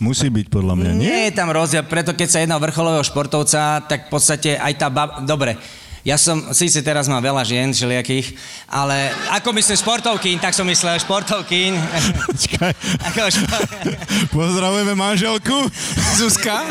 [0.04, 1.08] Musí byť podľa mňa, nie?
[1.08, 4.74] Nie je tam rozdiel, preto keď sa jedná o vrcholového športovca, tak v podstate aj
[4.76, 5.24] tá bab...
[5.24, 5.56] Dobre,
[6.06, 8.38] ja som, síce teraz mám veľa žien všelijakých,
[8.70, 11.72] ale ako myslím športovkyň, tak som myslel športovkyň.
[12.30, 12.72] Počkaj.
[13.10, 13.22] Ako.
[14.38, 15.66] Pozdravujeme manželku.
[16.14, 16.62] Zuzka?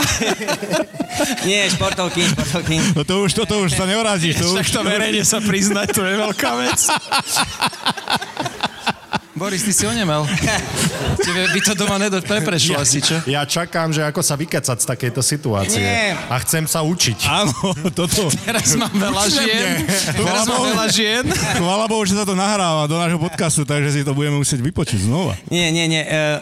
[1.50, 2.80] Nie, športovkyň, športovkyň.
[2.94, 4.38] No to už, toto už sa neurazíš.
[4.38, 6.80] To už, to verejne sa priznať, to je veľká vec.
[9.34, 10.22] Boris, ty si onemel.
[11.26, 13.18] Tebe by to doma nedo- neprešlo asi, čo?
[13.26, 15.82] Ja čakám, že ako sa vykecať z takejto situácie.
[15.82, 16.14] Nie.
[16.30, 17.26] A chcem sa učiť.
[17.26, 17.50] Áno,
[17.98, 18.30] toto.
[18.46, 19.82] Teraz mám veľa žien.
[20.14, 21.26] Teraz mám veľa žien.
[21.58, 25.02] Chvála Bohu, že sa to nahráva do nášho podcastu, takže si to budeme musieť vypočuť
[25.02, 25.34] znova.
[25.50, 26.06] Nie, nie, nie.
[26.06, 26.38] Uh,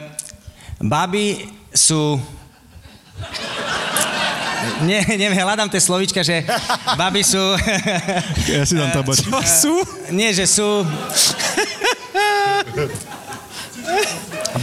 [0.85, 2.21] baby sú...
[4.85, 6.45] Nie, neviem, hľadám tie slovíčka, že
[7.01, 7.41] baby sú...
[8.53, 9.25] Ja si dám tabač.
[9.25, 9.75] Čo sú?
[10.13, 10.85] Nie, že sú...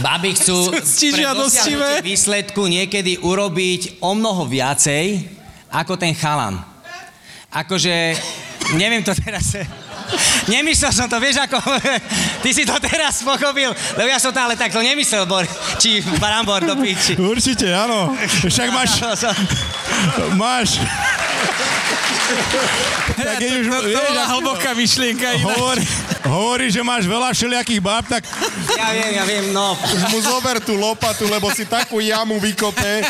[0.00, 5.28] Baby chcú pre výsledku niekedy urobiť o mnoho viacej
[5.70, 6.58] ako ten chalan.
[7.50, 8.14] Akože,
[8.78, 9.58] neviem to teraz...
[10.50, 11.58] Nemyslel som to, vieš ako...
[12.42, 15.46] Ty si to teraz pochopil, lebo ja som to ale takto nemyslel, Bor,
[15.78, 17.14] či Brambor do piči.
[17.14, 18.10] Určite, áno.
[18.46, 18.90] Však máš,
[20.42, 20.82] máš.
[23.16, 25.44] Tak keď už, To vieš, bola hlboká myšlienka ináč.
[25.44, 25.82] hovorí,
[26.26, 28.22] hovorí, že máš veľa všelijakých báb, tak
[28.78, 29.74] Ja viem, ja viem, no.
[29.76, 33.06] Už mu zober tú lopatu, lebo si takú jamu vykope.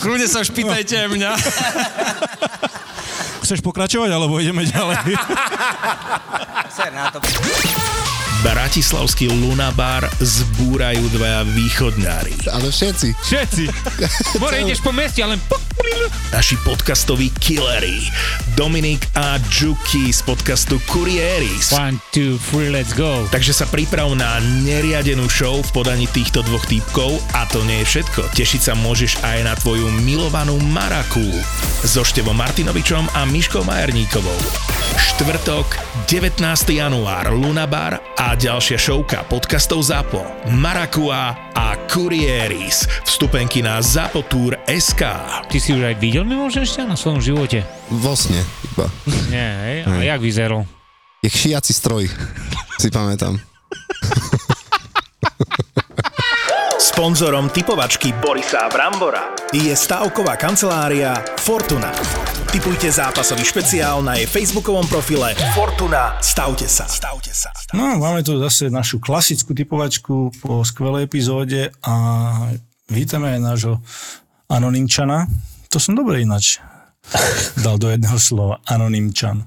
[0.00, 1.32] Kľudne sa už pýtajte mňa.
[3.44, 4.96] Chceš pokračovať, alebo ideme ďalej?
[6.76, 7.18] Ser na to.
[8.40, 12.48] Bratislavský Lunabar zbúrajú dvaja východňári.
[12.48, 13.08] Ale všetci.
[13.20, 13.64] Všetci.
[14.40, 15.36] More, ideš po meste, ale...
[16.32, 18.00] Naši podcastoví killery.
[18.54, 21.72] Dominik a Juki z podcastu Kurieris.
[21.72, 23.26] One, two, three, let's go.
[23.28, 27.96] Takže sa priprav na neriadenú show v podaní týchto dvoch týpkov a to nie je
[27.96, 28.32] všetko.
[28.32, 31.28] Tešiť sa môžeš aj na tvoju milovanú Maraku
[31.84, 34.79] so Števom Martinovičom a Miškou Majerníkovou.
[35.00, 35.64] Štvrtok,
[36.12, 36.44] 19.
[36.76, 40.20] január, Lunabar a ďalšia showka podcastov ZAPO,
[40.52, 42.84] Marakua a Kurieris.
[43.08, 45.02] Vstupenky na zapotur.sk.
[45.48, 47.64] Ty si už aj videl mimoženšťa na svojom živote?
[47.88, 48.44] Vo sne
[48.76, 48.92] iba.
[49.32, 49.78] Nie, hej?
[49.88, 50.68] A jak vyzeral?
[51.24, 52.04] Je šiaci stroj,
[52.82, 53.40] si pamätám.
[57.00, 61.88] Sponzorom typovačky Borisa Brambora je stavková kancelária Fortuna.
[62.52, 66.20] Typujte zápasový špeciál na jej facebookovom profile Fortuna.
[66.20, 66.84] Stavte sa.
[66.84, 67.56] Stavte sa.
[67.72, 71.94] No, máme tu zase našu klasickú typovačku po skvelej epizóde a
[72.92, 73.74] vítame aj nášho
[74.52, 75.24] Anonymčana.
[75.72, 76.60] To som dobre ináč
[77.64, 78.62] dal do jedného slova.
[78.64, 79.42] Anonymčan.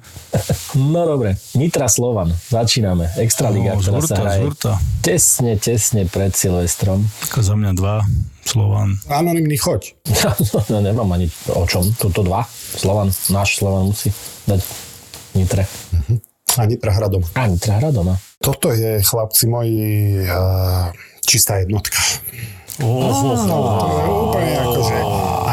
[0.76, 3.08] No dobre, Nitra Slovan, začíname.
[3.18, 4.72] Extraliga, No, ktorá zhurta, sa hraje zhurta.
[5.00, 7.08] tesne, tesne pred Silvestrom.
[7.30, 8.04] Ako za mňa dva
[8.44, 9.00] Slovan.
[9.08, 9.96] Anonymný choď.
[10.72, 11.88] no, nemám ani o čom.
[11.96, 12.44] Toto dva.
[12.52, 14.12] Slovan, náš Slovan musí
[14.44, 14.60] dať
[15.34, 15.64] Nitre.
[16.54, 17.26] A Nitra hra doma.
[17.34, 18.14] A Nitra hra doma.
[18.38, 19.80] Toto je, chlapci moji,
[20.28, 20.92] uh,
[21.24, 21.98] čistá jednotka.
[22.82, 24.98] Úplne akože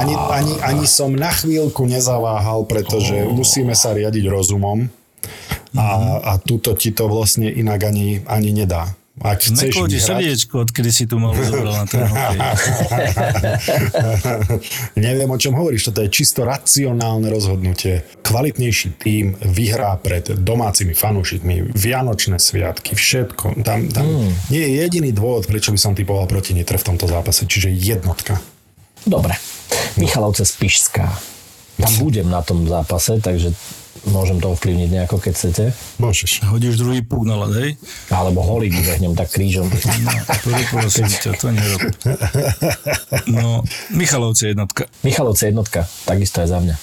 [0.01, 4.89] ani, ani, ani som na chvíľku nezaváhal, pretože musíme sa riadiť rozumom.
[5.77, 5.87] A,
[6.19, 8.91] a túto ti to vlastne inak ani, ani nedá.
[9.21, 12.41] Ak chceš vyhrať, srdiečko, odkedy si tu mal zobral na ten hokej.
[15.05, 18.09] Neviem, o čom hovoríš, toto je čisto racionálne rozhodnutie.
[18.25, 23.61] Kvalitnejší tím vyhrá pred domácimi fanúšikmi, vianočné sviatky, všetko.
[23.61, 24.49] Tam, tam mm.
[24.49, 28.41] nie je jediný dôvod, prečo by som typoval proti Nitre v tomto zápase, čiže jednotka.
[29.05, 29.37] Dobre.
[30.01, 31.13] Michalovce Spišská.
[31.77, 33.53] Tam budem na tom zápase, takže
[34.09, 35.65] môžem to ovplyvniť nejako, keď chcete.
[36.01, 36.49] Môžeš.
[36.49, 37.71] Hodíš druhý puk na ľad, hej?
[38.09, 39.69] Alebo holík vybehnem tak krížom.
[40.41, 41.81] Prvý prosím ťa, to nerob.
[43.29, 43.61] No,
[43.93, 44.89] Michalovce jednotka.
[45.05, 46.77] Michalovce jednotka, takisto aj za mňa.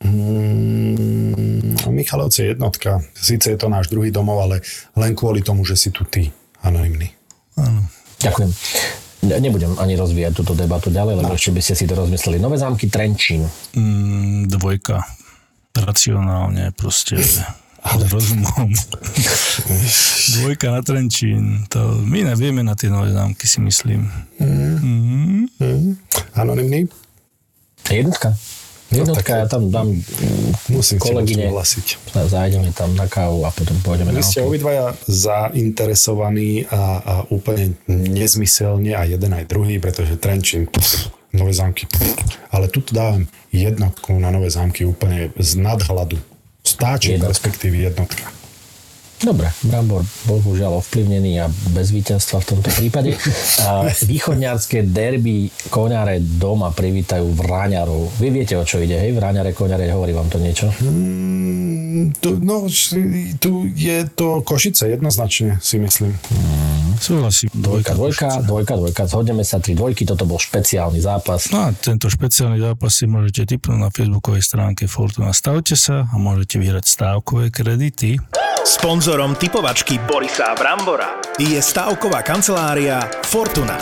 [0.00, 3.04] Mm, Michalovce jednotka.
[3.12, 4.56] Síce je to náš druhý domov, ale
[4.96, 6.30] len kvôli tomu, že si tu ty,
[6.64, 7.10] anonymný.
[8.20, 8.50] Ďakujem.
[9.20, 12.40] Ne- Nebudem ani rozvíjať túto debatu ďalej, lebo ešte by ste si to rozmysleli.
[12.40, 13.44] Nové zámky Trenčín.
[13.76, 15.04] Mm, dvojka.
[15.72, 17.16] Racionálne, proste.
[17.80, 18.68] Ale rozumom.
[20.36, 21.64] Dvojka na Trenčín.
[21.72, 24.04] To my nevieme na tie nové zámky, si myslím.
[24.36, 25.48] Mm.
[26.36, 26.92] Anonymný?
[27.88, 28.36] Jednotka.
[28.90, 29.96] Jednotka, ja tam dám
[30.68, 31.46] Musím kolegyne.
[31.48, 31.86] súhlasiť.
[32.26, 34.50] Zájdeme tam na kávu a potom pôjdeme Vy na ste hokej.
[34.50, 41.86] obidvaja zainteresovaní a, a úplne nezmyselne a jeden aj druhý, pretože Trenčín, pff, nové zámky.
[42.50, 46.18] Ale tu dávam jednotku na nové zámky úplne z nadhľadu.
[46.66, 47.28] Stáčik, Jednotka.
[47.28, 48.24] respektíve jednotka.
[49.20, 53.12] Dobre, Brambor bohužiaľ ovplyvnený a bez víťazstva v tomto prípade.
[53.68, 58.16] A východňarské derby koňare doma privítajú Vráňarov.
[58.16, 59.12] Vy viete, o čo ide, hej?
[59.12, 60.72] Vráňare, koňare, hovorí vám to niečo?
[60.80, 62.64] Mm, tu, no,
[63.36, 66.16] tu je to Košice, jednoznačne si myslím.
[67.00, 67.48] Súhlasím.
[67.52, 69.02] Dvojka, dvojka, dvojka, dvojka.
[69.04, 71.52] Zhodneme sa, tri dvojky, toto bol špeciálny zápas.
[71.52, 75.32] No a tento špeciálny zápas si môžete tipnúť na facebookovej stránke Fortuna.
[75.32, 78.16] Stavte sa a môžete vyhrať stávkové kredity.
[79.10, 83.74] Sponzorom typovačky Borisa Brambora je stavková kancelária Fortuna.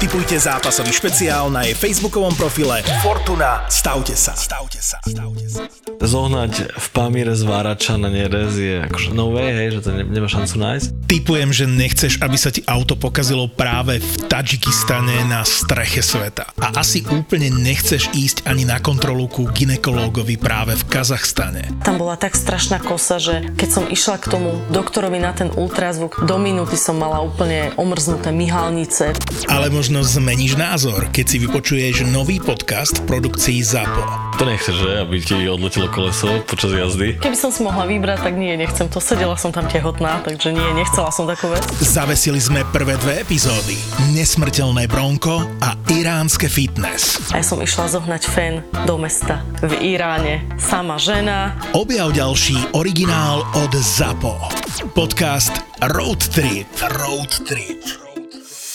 [0.00, 3.68] Typujte zápasový špeciál na jej facebookovom profile Fortuna.
[3.68, 4.32] Stavte sa.
[4.32, 4.96] Stavte sa.
[5.04, 5.68] Stavte sa.
[6.00, 10.02] Zohnať v Pamíre z Várača na Nerez je akože no way, hej, že to ne,
[10.08, 10.86] nemá šancu nájsť.
[11.06, 16.50] Typujem, že nechceš, aby sa ti auto pokazilo práve v Tadžikistane na streche sveta.
[16.58, 21.70] A asi úplne nechceš ísť ani na kontrolu ku ginekológovi práve v Kazachstane.
[21.86, 26.22] Tam bola tak strašná kosa, že keď som išla k tomu doktorovi na ten ultrazvuk,
[26.28, 29.16] do minúty som mala úplne omrznuté myhalnice.
[29.48, 34.02] Ale možno zmeníš názor, keď si vypočuješ nový podcast v produkcii ZAPO.
[34.38, 34.90] To nechceš, že?
[35.02, 37.16] Aby ti odletelo koleso počas jazdy.
[37.18, 39.00] Keby som si mohla vybrať, tak nie, nechcem to.
[39.02, 41.64] Sedela som tam tehotná, takže nie, nechcela som takú vec.
[41.80, 43.74] Zavesili sme prvé dve epizódy.
[44.12, 47.32] Nesmrteľné bronko a iránske fitness.
[47.32, 50.44] A ja som išla zohnať fen do mesta v Iráne.
[50.60, 51.56] Sama žena.
[51.72, 54.51] Objav ďalší originál od ZAPO.
[54.92, 55.54] Podcast
[55.94, 56.66] Road Trip.
[56.98, 57.80] Road Trip.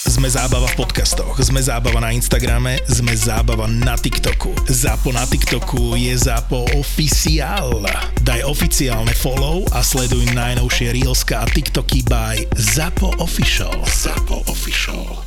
[0.07, 4.55] Sme zábava v podcastoch, sme zábava na Instagrame, sme zábava na TikToku.
[4.71, 7.83] Zapo na TikToku je Zapo oficiál.
[8.23, 13.75] Daj oficiálne follow a sleduj najnovšie Reelska a TikToky by Zapo Official.
[13.83, 15.26] Zapo Official.